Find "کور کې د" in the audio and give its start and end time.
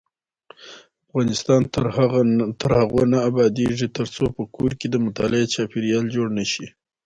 4.55-4.95